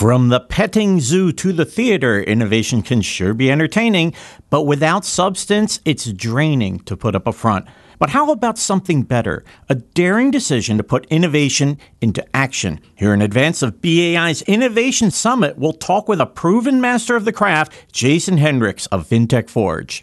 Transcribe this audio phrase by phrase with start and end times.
[0.00, 4.14] From the petting zoo to the theater, innovation can sure be entertaining,
[4.48, 7.66] but without substance, it's draining to put up a front.
[7.98, 9.44] But how about something better?
[9.68, 12.80] A daring decision to put innovation into action.
[12.94, 17.32] Here in advance of BAI's Innovation Summit, we'll talk with a proven master of the
[17.32, 20.02] craft, Jason Henrichs of FinTech Forge.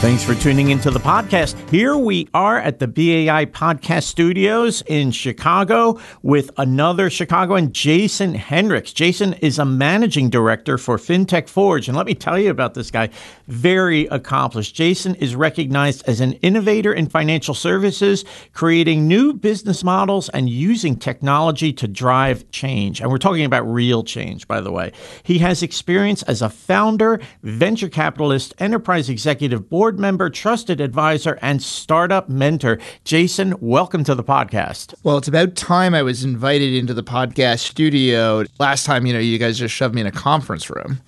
[0.00, 1.58] Thanks for tuning into the podcast.
[1.70, 8.92] Here we are at the BAI Podcast Studios in Chicago with another Chicagoan, Jason Henrichs.
[8.92, 11.88] Jason is a managing director for FinTech Forge.
[11.88, 13.10] And let me tell you about this guy.
[13.48, 14.76] Very accomplished.
[14.76, 20.94] Jason is recognized as an innovator in financial services, creating new business models and using
[20.94, 23.00] technology to drive change.
[23.00, 24.92] And we're talking about real change, by the way.
[25.24, 31.38] He has experience as a founder, venture capitalist, enterprise executive board board member, trusted advisor,
[31.40, 32.78] and startup mentor.
[33.04, 34.92] Jason, welcome to the podcast.
[35.02, 38.44] Well, it's about time I was invited into the podcast studio.
[38.58, 41.00] Last time, you know, you guys just shoved me in a conference room.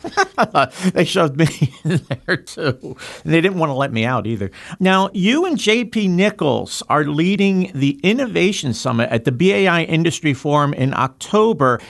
[0.94, 2.96] they shoved me in there too.
[3.22, 4.50] And they didn't want to let me out either.
[4.78, 10.72] Now, you and JP Nicols are leading the Innovation Summit at the BAI Industry Forum
[10.72, 11.82] in October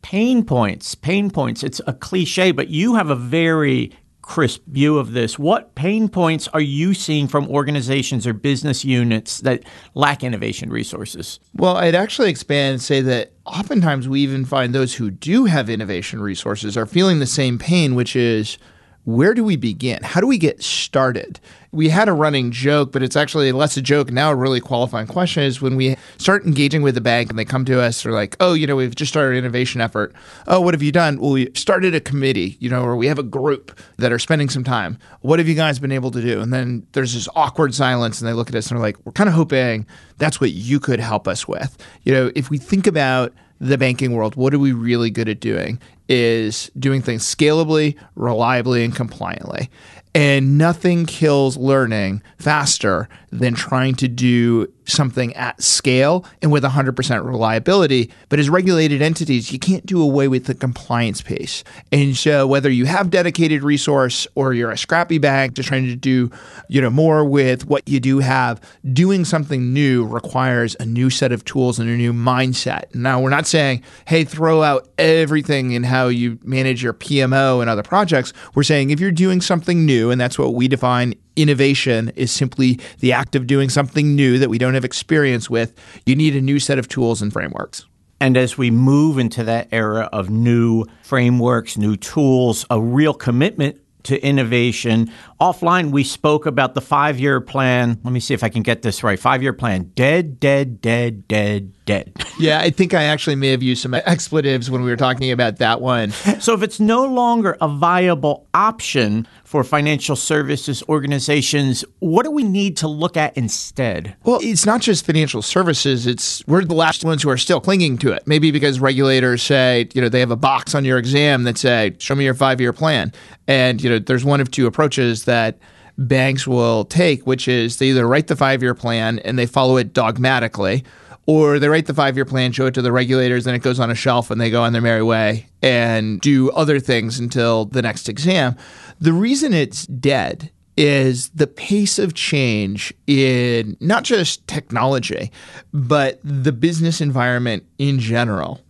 [0.00, 1.62] pain points, pain points.
[1.62, 3.92] It's a cliche, but you have a very
[4.28, 5.38] crisp view of this.
[5.38, 11.40] What pain points are you seeing from organizations or business units that lack innovation resources?
[11.54, 15.70] Well, I'd actually expand and say that oftentimes we even find those who do have
[15.70, 18.58] innovation resources are feeling the same pain, which is
[19.04, 20.02] where do we begin?
[20.02, 21.40] How do we get started?
[21.72, 24.10] We had a running joke, but it's actually less a joke.
[24.10, 27.44] Now, a really qualifying question is when we start engaging with the bank and they
[27.44, 30.14] come to us, they're like, oh, you know, we've just started an innovation effort.
[30.46, 31.20] Oh, what have you done?
[31.20, 34.48] Well, we started a committee, you know, or we have a group that are spending
[34.48, 34.98] some time.
[35.20, 36.40] What have you guys been able to do?
[36.40, 39.12] And then there's this awkward silence and they look at us and they're like, we're
[39.12, 39.86] kind of hoping
[40.18, 41.76] that's what you could help us with.
[42.02, 45.40] You know, if we think about the banking world, what are we really good at
[45.40, 45.80] doing?
[46.08, 49.70] Is doing things scalably, reliably, and compliantly.
[50.14, 57.24] And nothing kills learning faster than trying to do something at scale and with 100%
[57.24, 58.10] reliability.
[58.28, 61.62] But as regulated entities, you can't do away with the compliance piece.
[61.92, 65.96] And so whether you have dedicated resource or you're a scrappy bag just trying to
[65.96, 66.30] do,
[66.68, 68.60] you know, more with what you do have,
[68.92, 72.94] doing something new requires a new set of tools and a new mindset.
[72.94, 77.68] Now, we're not saying, hey, throw out everything in how you manage your PMO and
[77.68, 78.32] other projects.
[78.54, 82.78] We're saying if you're doing something new, and that's what we define innovation is simply
[83.00, 86.40] the act of doing something new that we don't have experience with, you need a
[86.40, 87.86] new set of tools and frameworks.
[88.20, 93.80] And as we move into that era of new frameworks, new tools, a real commitment
[94.04, 95.10] to innovation.
[95.40, 98.00] Offline, we spoke about the five year plan.
[98.02, 99.18] Let me see if I can get this right.
[99.18, 102.12] Five year plan dead, dead, dead, dead, dead.
[102.38, 105.56] Yeah, I think I actually may have used some expletives when we were talking about
[105.56, 106.12] that one.
[106.38, 112.42] So if it's no longer a viable option for financial services organizations, what do we
[112.42, 114.14] need to look at instead?
[114.24, 117.96] Well, it's not just financial services, it's we're the last ones who are still clinging
[117.98, 118.26] to it.
[118.26, 121.96] Maybe because regulators say, you know, they have a box on your exam that say,
[121.98, 123.10] "Show me your 5-year plan."
[123.46, 125.58] And, you know, there's one of two approaches that
[125.96, 129.94] banks will take, which is they either write the 5-year plan and they follow it
[129.94, 130.84] dogmatically
[131.28, 133.78] or they write the five year plan, show it to the regulators, and it goes
[133.78, 137.66] on a shelf and they go on their merry way and do other things until
[137.66, 138.56] the next exam.
[138.98, 145.30] The reason it's dead is the pace of change in not just technology,
[145.74, 148.62] but the business environment in general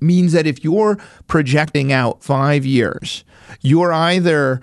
[0.00, 0.96] means that if you're
[1.26, 3.24] projecting out five years,
[3.60, 4.60] you're either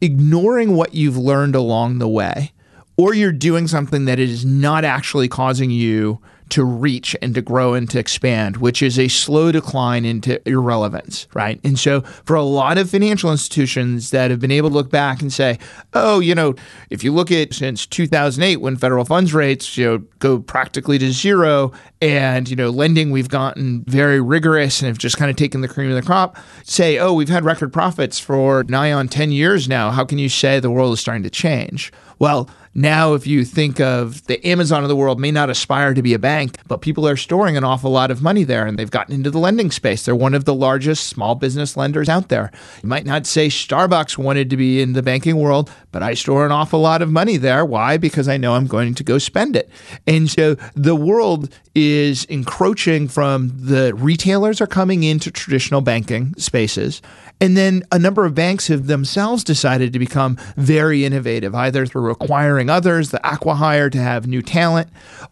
[0.00, 2.52] ignoring what you've learned along the way
[2.96, 7.74] or you're doing something that is not actually causing you to reach and to grow
[7.74, 11.60] and to expand, which is a slow decline into irrelevance, right?
[11.64, 15.20] And so for a lot of financial institutions that have been able to look back
[15.20, 15.58] and say,
[15.94, 16.54] oh, you know,
[16.90, 21.12] if you look at since 2008 when federal funds rates, you know, go practically to
[21.12, 25.60] zero and you know lending we've gotten very rigorous and have just kind of taken
[25.60, 29.32] the cream of the crop say oh we've had record profits for nigh on 10
[29.32, 33.26] years now how can you say the world is starting to change well now, if
[33.26, 36.58] you think of the Amazon of the world, may not aspire to be a bank,
[36.66, 39.38] but people are storing an awful lot of money there and they've gotten into the
[39.38, 40.04] lending space.
[40.04, 42.50] They're one of the largest small business lenders out there.
[42.82, 46.44] You might not say Starbucks wanted to be in the banking world, but I store
[46.44, 47.64] an awful lot of money there.
[47.64, 47.96] Why?
[47.96, 49.70] Because I know I'm going to go spend it.
[50.06, 57.00] And so the world is encroaching from the retailers are coming into traditional banking spaces.
[57.40, 62.10] And then a number of banks have themselves decided to become very innovative, either through
[62.10, 64.88] acquiring others, the acquihire to have new talent,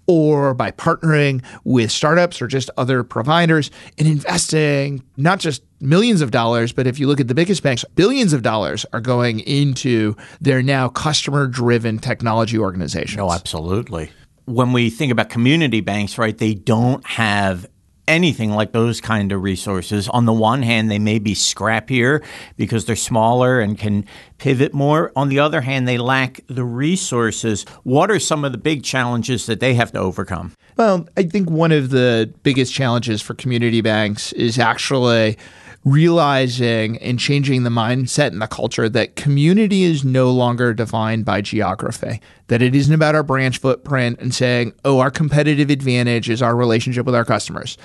[0.06, 6.30] or by partnering with startups or just other providers and investing not just millions of
[6.30, 10.14] dollars, but if you look at the biggest banks, billions of dollars are going into
[10.40, 13.20] their now customer driven technology organizations.
[13.20, 14.10] Oh, absolutely.
[14.44, 17.66] When we think about community banks, right, they don't have
[18.08, 20.08] anything like those kind of resources.
[20.08, 22.24] On the one hand, they may be scrappier
[22.56, 24.04] because they're smaller and can
[24.38, 25.12] pivot more.
[25.16, 27.64] On the other hand, they lack the resources.
[27.82, 30.52] What are some of the big challenges that they have to overcome?
[30.76, 35.38] Well, I think one of the biggest challenges for community banks is actually
[35.86, 41.40] realizing and changing the mindset and the culture that community is no longer defined by
[41.40, 46.42] geography, that it isn't about our branch footprint and saying, oh, our competitive advantage is
[46.42, 47.78] our relationship with our customers.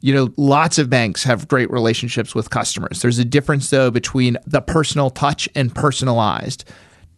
[0.00, 3.00] You know, lots of banks have great relationships with customers.
[3.00, 6.64] There's a difference, though, between the personal touch and personalized.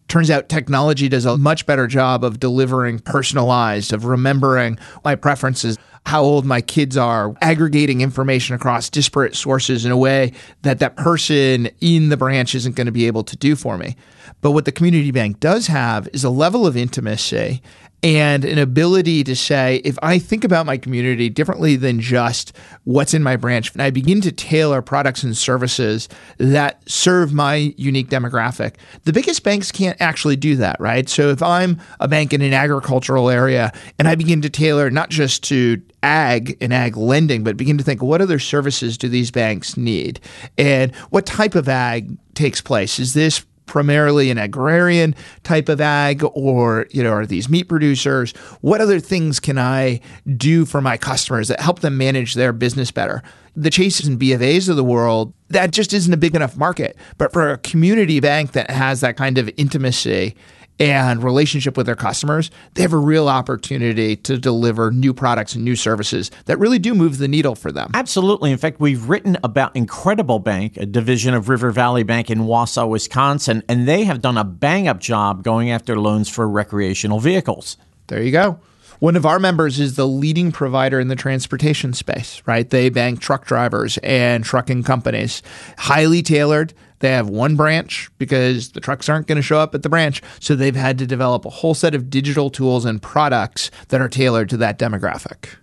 [0.07, 5.79] Turns out technology does a much better job of delivering personalized, of remembering my preferences
[6.07, 10.31] how old my kids are, aggregating information across disparate sources in a way
[10.61, 13.93] that that person in the branch isn't going to be able to do for me.
[14.39, 17.61] But what the community bank does have is a level of intimacy
[18.03, 23.13] and an ability to say, if I think about my community differently than just what's
[23.13, 26.07] in my branch, and I begin to tailor products and services
[26.37, 31.09] that serve my unique demographic, the biggest banks can't actually do that, right?
[31.09, 35.09] So if I'm a bank in an agricultural area and I begin to tailor not
[35.09, 39.31] just to ag and ag lending, but begin to think what other services do these
[39.31, 40.19] banks need?
[40.57, 42.99] And what type of ag takes place?
[42.99, 45.13] Is this primarily an agrarian
[45.43, 49.99] type of ag or you know are these meat producers what other things can i
[50.37, 53.21] do for my customers that help them manage their business better
[53.57, 56.55] the chases and b of a's of the world that just isn't a big enough
[56.55, 60.33] market but for a community bank that has that kind of intimacy
[60.79, 65.63] and relationship with their customers, they have a real opportunity to deliver new products and
[65.63, 67.91] new services that really do move the needle for them.
[67.93, 68.51] Absolutely.
[68.51, 72.87] In fact, we've written about Incredible Bank, a division of River Valley Bank in Wausau,
[72.89, 77.77] Wisconsin, and they have done a bang up job going after loans for recreational vehicles.
[78.07, 78.59] There you go.
[78.99, 82.69] One of our members is the leading provider in the transportation space, right?
[82.69, 85.43] They bank truck drivers and trucking companies,
[85.77, 89.83] highly tailored they have one branch because the trucks aren't going to show up at
[89.83, 90.21] the branch.
[90.39, 94.09] So they've had to develop a whole set of digital tools and products that are
[94.09, 95.55] tailored to that demographic.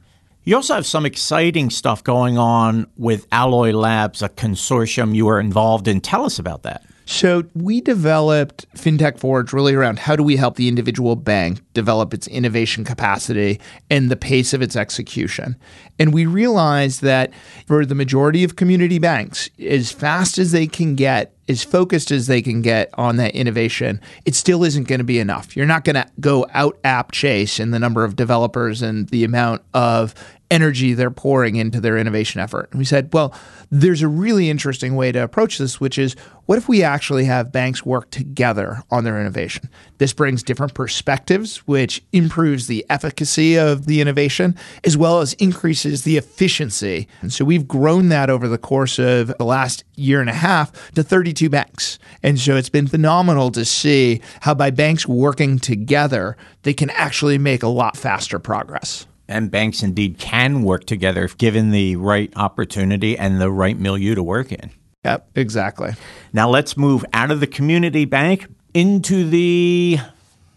[0.44, 5.40] You also have some exciting stuff going on with Alloy Labs, a consortium you are
[5.40, 6.00] involved in.
[6.00, 6.84] Tell us about that.
[7.06, 12.14] So we developed FinTech Forge really around how do we help the individual bank develop
[12.14, 13.60] its innovation capacity
[13.90, 15.56] and the pace of its execution.
[15.98, 17.32] And we realized that
[17.66, 22.26] for the majority of community banks, as fast as they can get as focused as
[22.26, 25.54] they can get on that innovation, it still isn't going to be enough.
[25.54, 29.24] You're not going to go out app chase in the number of developers and the
[29.24, 30.14] amount of
[30.54, 32.68] energy they're pouring into their innovation effort.
[32.70, 33.34] And we said, well,
[33.72, 36.14] there's a really interesting way to approach this, which is
[36.46, 39.68] what if we actually have banks work together on their innovation?
[39.98, 46.04] This brings different perspectives, which improves the efficacy of the innovation as well as increases
[46.04, 47.08] the efficiency.
[47.20, 50.92] And so we've grown that over the course of the last year and a half
[50.92, 51.98] to 32 banks.
[52.22, 57.38] And so it's been phenomenal to see how by banks working together, they can actually
[57.38, 62.32] make a lot faster progress and banks indeed can work together if given the right
[62.36, 64.70] opportunity and the right milieu to work in.
[65.04, 65.92] Yep, exactly.
[66.32, 69.98] Now let's move out of the community bank into the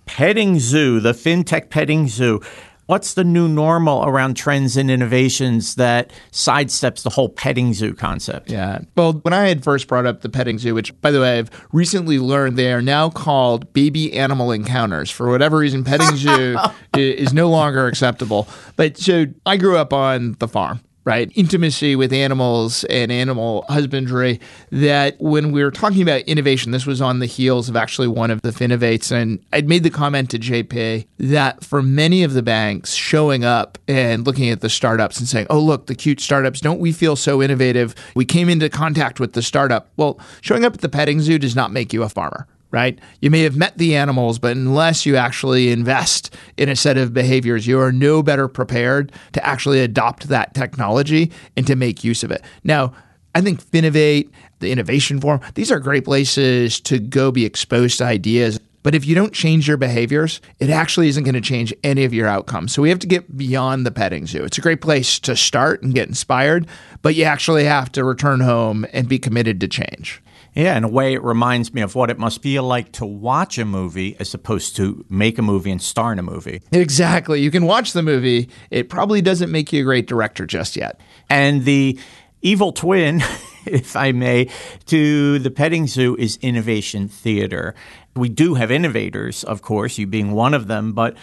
[0.05, 2.41] petting zoo, the fintech petting zoo
[2.87, 8.49] what's the new normal around trends and innovations that sidesteps the whole petting zoo concept?
[8.49, 8.79] Yeah.
[8.95, 11.51] Well, when I had first brought up the petting zoo, which by the way, I've
[11.71, 15.11] recently learned they are now called baby animal encounters.
[15.11, 16.57] For whatever reason, petting zoo
[16.95, 18.47] is no longer acceptable.
[18.75, 21.31] But so I grew up on the farm right?
[21.35, 24.41] Intimacy with animals and animal husbandry.
[24.71, 28.29] That when we were talking about innovation, this was on the heels of actually one
[28.29, 29.09] of the Finovates.
[29.09, 33.77] And I'd made the comment to JP that for many of the banks showing up
[33.87, 37.15] and looking at the startups and saying, oh, look, the cute startups, don't we feel
[37.15, 37.95] so innovative?
[38.13, 39.89] We came into contact with the startup.
[39.95, 42.99] Well, showing up at the petting zoo does not make you a farmer right?
[43.21, 47.13] You may have met the animals, but unless you actually invest in a set of
[47.13, 52.23] behaviors, you are no better prepared to actually adopt that technology and to make use
[52.23, 52.41] of it.
[52.63, 52.93] Now,
[53.35, 58.05] I think Finovate, the Innovation Forum, these are great places to go be exposed to
[58.05, 58.59] ideas.
[58.83, 62.13] But if you don't change your behaviors, it actually isn't going to change any of
[62.13, 62.73] your outcomes.
[62.73, 64.43] So we have to get beyond the petting zoo.
[64.43, 66.67] It's a great place to start and get inspired,
[67.01, 70.21] but you actually have to return home and be committed to change.
[70.53, 73.57] Yeah, in a way, it reminds me of what it must feel like to watch
[73.57, 76.61] a movie as opposed to make a movie and star in a movie.
[76.71, 77.41] Exactly.
[77.41, 78.49] You can watch the movie.
[78.71, 80.99] It probably doesn't make you a great director just yet.
[81.29, 81.99] And the
[82.41, 83.21] evil twin,
[83.65, 84.49] if I may,
[84.87, 87.75] to the petting zoo is innovation theater.
[88.15, 91.15] We do have innovators, of course, you being one of them, but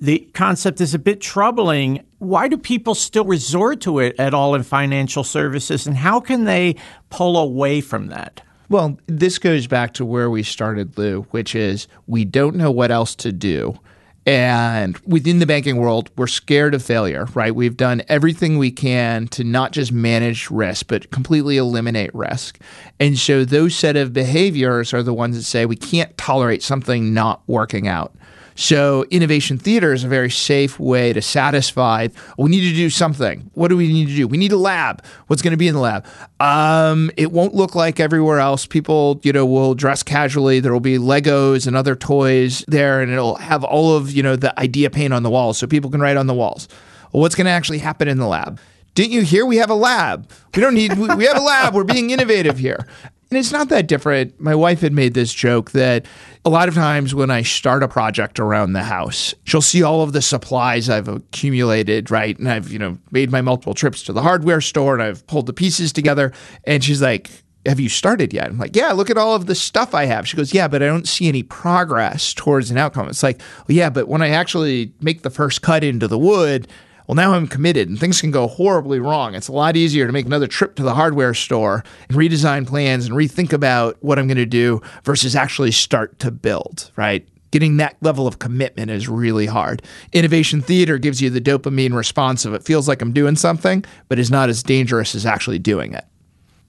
[0.00, 2.04] the concept is a bit troubling.
[2.18, 6.44] Why do people still resort to it at all in financial services, and how can
[6.44, 6.74] they
[7.08, 8.42] pull away from that?
[8.72, 12.90] Well, this goes back to where we started, Lou, which is we don't know what
[12.90, 13.78] else to do.
[14.24, 17.54] And within the banking world, we're scared of failure, right?
[17.54, 22.58] We've done everything we can to not just manage risk, but completely eliminate risk.
[22.98, 27.12] And so those set of behaviors are the ones that say we can't tolerate something
[27.12, 28.14] not working out.
[28.54, 32.08] So, innovation theater is a very safe way to satisfy.
[32.38, 33.50] We need to do something.
[33.54, 34.28] What do we need to do?
[34.28, 35.04] We need a lab.
[35.26, 36.06] What's going to be in the lab?
[36.40, 38.66] Um, it won't look like everywhere else.
[38.66, 40.60] People, you know, will dress casually.
[40.60, 44.36] There will be Legos and other toys there, and it'll have all of you know
[44.36, 46.68] the IdeaPaint on the walls, so people can write on the walls.
[47.12, 48.58] Well, what's going to actually happen in the lab?
[48.94, 49.46] Didn't you hear?
[49.46, 50.30] We have a lab.
[50.54, 50.98] We don't need.
[50.98, 51.74] we have a lab.
[51.74, 52.86] We're being innovative here.
[53.32, 54.38] And it's not that different.
[54.38, 56.04] My wife had made this joke that
[56.44, 60.02] a lot of times when I start a project around the house, she'll see all
[60.02, 62.38] of the supplies I've accumulated, right?
[62.38, 65.46] And I've, you know, made my multiple trips to the hardware store and I've pulled
[65.46, 66.30] the pieces together.
[66.64, 67.30] And she's like,
[67.64, 68.48] have you started yet?
[68.48, 70.28] I'm like, yeah, look at all of the stuff I have.
[70.28, 73.08] She goes, yeah, but I don't see any progress towards an outcome.
[73.08, 76.68] It's like, well, yeah, but when I actually make the first cut into the wood,
[77.12, 79.34] well, now I'm committed and things can go horribly wrong.
[79.34, 83.04] It's a lot easier to make another trip to the hardware store and redesign plans
[83.04, 87.28] and rethink about what I'm going to do versus actually start to build, right?
[87.50, 89.82] Getting that level of commitment is really hard.
[90.14, 94.18] Innovation theater gives you the dopamine response of it feels like I'm doing something, but
[94.18, 96.06] is not as dangerous as actually doing it.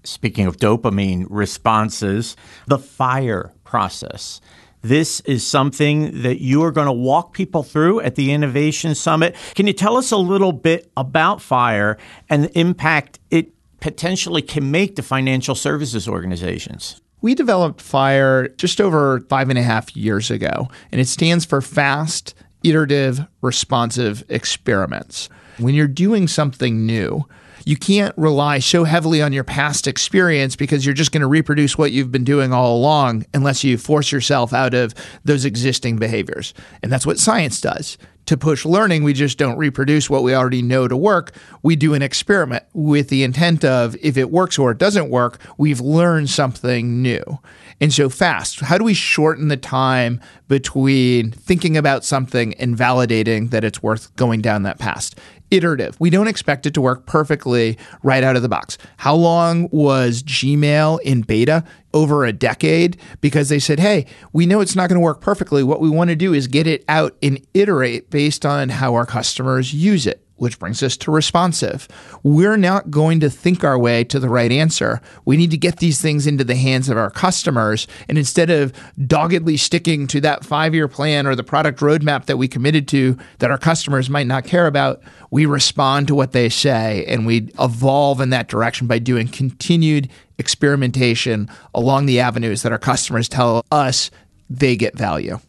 [0.04, 2.36] Speaking of dopamine responses,
[2.68, 4.42] the FIRE process.
[4.84, 9.34] This is something that you are going to walk people through at the Innovation Summit.
[9.56, 11.98] Can you tell us a little bit about FIRE
[12.30, 17.02] and the impact it potentially can make to financial services organizations?
[17.22, 21.62] We developed FIRE just over five and a half years ago, and it stands for
[21.62, 25.30] Fast, Iterative, Responsive Experiments.
[25.60, 27.26] When you're doing something new,
[27.66, 31.78] you can't rely so heavily on your past experience because you're just going to reproduce
[31.78, 34.94] what you've been doing all along unless you force yourself out of
[35.24, 36.54] those existing behaviors.
[36.82, 37.98] And that's what science does.
[38.28, 41.34] To push learning, we just don't reproduce what we already know to work.
[41.62, 45.40] We do an experiment with the intent of if it works or it doesn't work,
[45.58, 47.40] we've learned something new.
[47.82, 53.50] And so, fast, how do we shorten the time between thinking about something and validating
[53.50, 55.14] that it's worth going down that path?
[55.54, 55.96] Iterative.
[56.00, 58.78] We don't expect it to work perfectly right out of the box.
[58.98, 61.64] How long was Gmail in beta?
[61.94, 65.62] Over a decade because they said, hey, we know it's not going to work perfectly.
[65.62, 69.06] What we want to do is get it out and iterate based on how our
[69.06, 71.88] customers use it which brings us to responsive.
[72.24, 75.02] We're not going to think our way to the right answer.
[75.26, 77.88] We need to get these things into the hands of our customers.
[78.10, 78.74] And instead of
[79.08, 83.18] doggedly sticking to that five year plan or the product roadmap that we committed to
[83.40, 87.50] that our customers might not care about, we respond to what they say and we
[87.60, 93.66] evolve in that direction by doing continued experimentation along the avenues that our customers tell
[93.72, 94.10] us
[94.50, 95.40] they get value.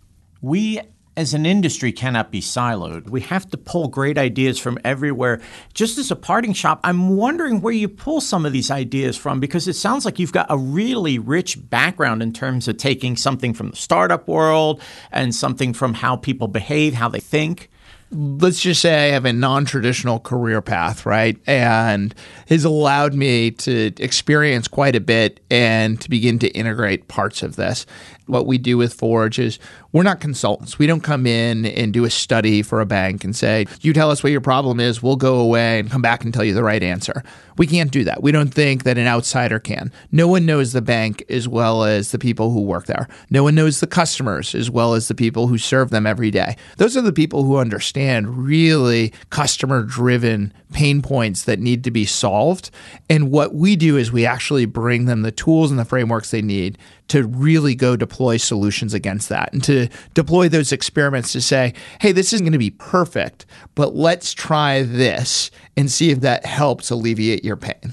[0.41, 0.81] We
[1.17, 3.09] as an industry cannot be siloed.
[3.09, 5.41] We have to pull great ideas from everywhere.
[5.73, 9.39] Just as a parting shot, I'm wondering where you pull some of these ideas from
[9.39, 13.55] because it sounds like you've got a really rich background in terms of taking something
[13.55, 14.81] from the startup world
[15.13, 17.71] and something from how people behave, how they think.
[18.11, 21.39] let's just say I have a non traditional career path, right?
[21.47, 22.15] And
[22.49, 27.57] has allowed me to experience quite a bit and to begin to integrate parts of
[27.57, 27.87] this.
[28.27, 29.59] What we do with Forge is
[29.93, 30.79] we're not consultants.
[30.79, 34.11] We don't come in and do a study for a bank and say, you tell
[34.11, 36.65] us what your problem is, we'll go away and come back and tell you the
[36.65, 37.23] right answer.
[37.57, 38.23] We can't do that.
[38.23, 39.93] We don't think that an outsider can.
[40.11, 43.09] No one knows the bank as well as the people who work there.
[43.31, 46.57] No one knows the customers as well as the people who serve them every day.
[46.79, 52.05] Those are the people who understand really customer driven pain points that need to be
[52.05, 52.71] solved.
[53.09, 56.43] And what we do is we actually bring them the tools and the frameworks they
[56.43, 56.79] need
[57.09, 62.13] to really go deploy solutions against that and to deploy those experiments to say, hey,
[62.13, 63.45] this isn't going to be perfect,
[63.75, 67.93] but let's try this and see if that helps alleviate your pain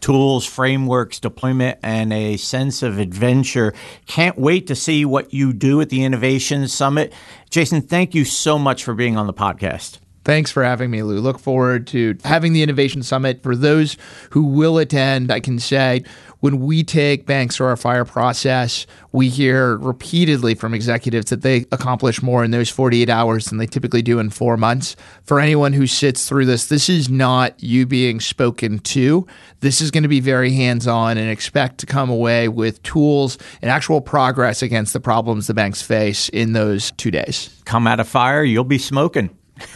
[0.00, 3.72] tools, frameworks, deployment, and a sense of adventure.
[4.06, 7.12] Can't wait to see what you do at the Innovation Summit.
[7.50, 9.98] Jason, thank you so much for being on the podcast.
[10.24, 11.18] Thanks for having me, Lou.
[11.18, 13.42] Look forward to having the Innovation Summit.
[13.42, 13.96] For those
[14.30, 16.04] who will attend, I can say
[16.38, 21.66] when we take banks through our fire process, we hear repeatedly from executives that they
[21.70, 24.96] accomplish more in those 48 hours than they typically do in four months.
[25.24, 29.26] For anyone who sits through this, this is not you being spoken to.
[29.60, 33.38] This is going to be very hands on and expect to come away with tools
[33.60, 37.60] and actual progress against the problems the banks face in those two days.
[37.64, 39.30] Come out of fire, you'll be smoking.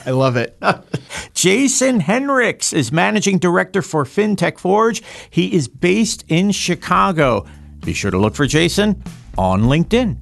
[0.05, 0.61] I love it.
[1.35, 5.03] Jason Henrichs is managing director for FinTech Forge.
[5.31, 7.47] He is based in Chicago.
[7.85, 9.03] Be sure to look for Jason
[9.37, 10.17] on LinkedIn.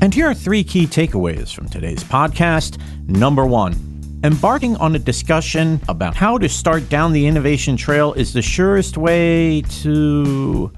[0.00, 2.80] And here are three key takeaways from today's podcast.
[3.08, 3.74] Number one,
[4.22, 8.96] embarking on a discussion about how to start down the innovation trail is the surest
[8.96, 10.72] way to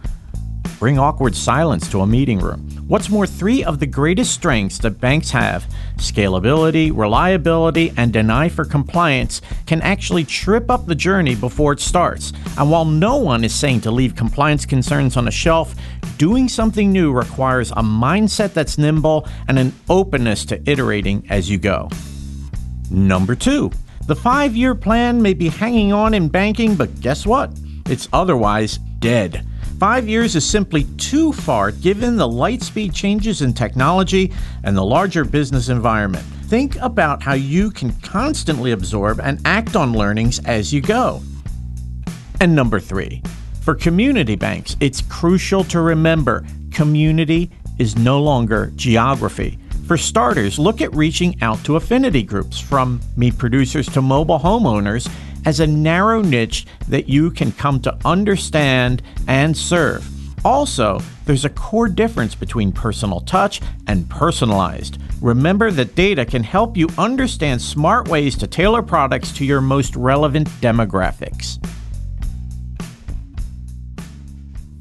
[0.81, 2.59] bring awkward silence to a meeting room.
[2.89, 5.65] What's more, three of the greatest strengths that banks have
[5.99, 12.33] scalability, reliability, and deny for compliance can actually trip up the journey before it starts.
[12.57, 15.75] And while no one is saying to leave compliance concerns on a shelf,
[16.17, 21.59] doing something new requires a mindset that's nimble and an openness to iterating as you
[21.59, 21.91] go.
[22.91, 23.71] Number two,
[24.07, 27.53] the five year plan may be hanging on in banking, but guess what?
[27.85, 29.47] It's otherwise dead.
[29.81, 34.31] Five years is simply too far given the light speed changes in technology
[34.63, 36.23] and the larger business environment.
[36.49, 41.23] Think about how you can constantly absorb and act on learnings as you go.
[42.43, 43.23] And number three,
[43.63, 49.59] for community banks, it's crucial to remember community is no longer geography.
[49.87, 55.11] For starters, look at reaching out to affinity groups from meat producers to mobile homeowners
[55.45, 60.07] as a narrow niche that you can come to understand and serve.
[60.45, 64.99] Also, there's a core difference between personal touch and personalized.
[65.21, 69.95] Remember that data can help you understand smart ways to tailor products to your most
[69.97, 71.59] relevant demographics.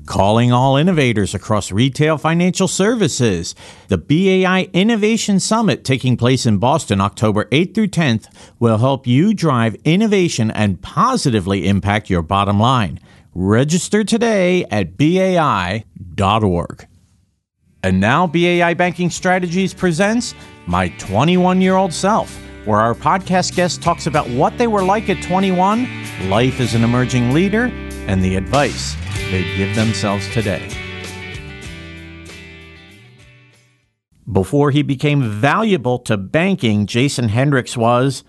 [0.10, 3.54] Calling all innovators across retail financial services.
[3.90, 8.26] The BAI Innovation Summit taking place in Boston October 8th through 10th
[8.58, 13.00] will help you drive innovation and positively impact your bottom line.
[13.36, 16.88] Register today at BAI.org.
[17.84, 20.34] And now BAI Banking Strategies presents
[20.66, 25.08] My 21 Year Old Self, where our podcast guest talks about what they were like
[25.08, 25.88] at 21,
[26.32, 27.66] life as an emerging leader,
[28.08, 28.96] and the advice
[29.32, 30.68] they give themselves today.
[34.32, 38.24] Before he became valuable to banking, Jason Henrichs was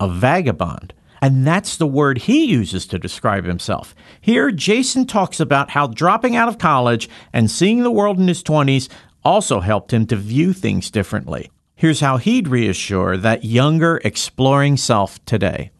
[0.00, 0.94] a vagabond.
[1.20, 3.94] And that's the word he uses to describe himself.
[4.20, 8.42] Here, Jason talks about how dropping out of college and seeing the world in his
[8.42, 8.88] 20s
[9.24, 11.50] also helped him to view things differently.
[11.74, 15.70] Here's how he'd reassure that younger, exploring self today.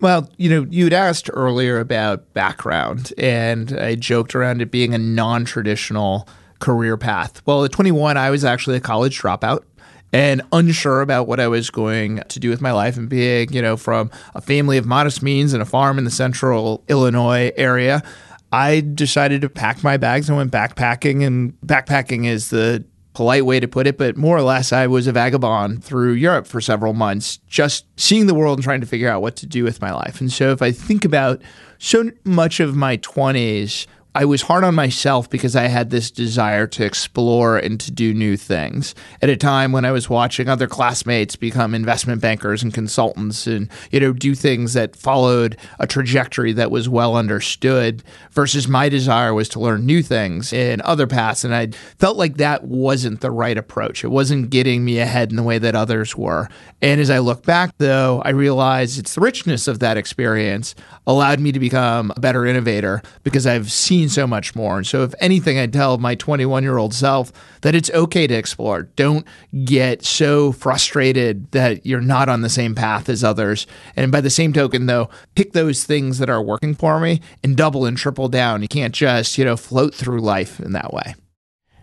[0.00, 4.98] Well, you know, you'd asked earlier about background, and I joked around it being a
[4.98, 6.28] non traditional
[6.60, 7.42] career path.
[7.46, 9.64] Well, at 21, I was actually a college dropout
[10.12, 13.60] and unsure about what I was going to do with my life and being, you
[13.60, 18.02] know, from a family of modest means and a farm in the central Illinois area.
[18.50, 21.26] I decided to pack my bags and went backpacking.
[21.26, 22.84] And backpacking is the
[23.18, 26.46] polite way to put it, but more or less, I was a vagabond through Europe
[26.46, 29.64] for several months, just seeing the world and trying to figure out what to do
[29.64, 30.20] with my life.
[30.20, 31.42] And so, if I think about
[31.78, 36.66] so much of my 20s I was hard on myself because I had this desire
[36.68, 40.66] to explore and to do new things at a time when I was watching other
[40.66, 46.52] classmates become investment bankers and consultants and you know do things that followed a trajectory
[46.54, 51.44] that was well understood versus my desire was to learn new things in other paths
[51.44, 51.68] and I
[51.98, 54.04] felt like that wasn't the right approach.
[54.04, 56.48] It wasn't getting me ahead in the way that others were.
[56.80, 60.74] And as I look back though, I realized it's the richness of that experience
[61.06, 64.76] allowed me to become a better innovator because I've seen so much more.
[64.76, 67.32] And so, if anything, I'd tell my 21 year old self
[67.62, 68.82] that it's okay to explore.
[68.82, 69.26] Don't
[69.64, 73.66] get so frustrated that you're not on the same path as others.
[73.96, 77.56] And by the same token, though, pick those things that are working for me and
[77.56, 78.62] double and triple down.
[78.62, 81.14] You can't just, you know, float through life in that way.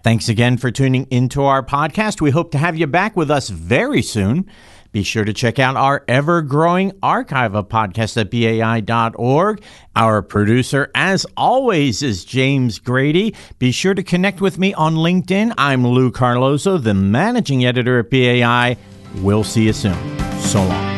[0.06, 2.22] Thanks again for tuning into our podcast.
[2.22, 4.48] We hope to have you back with us very soon.
[4.96, 9.62] Be sure to check out our ever growing archive of podcasts at BAI.org.
[9.94, 13.36] Our producer, as always, is James Grady.
[13.60, 15.54] Be sure to connect with me on LinkedIn.
[15.58, 18.78] I'm Lou Carlozo, the managing editor at BAI.
[19.16, 19.98] We'll see you soon.
[20.40, 20.95] So long.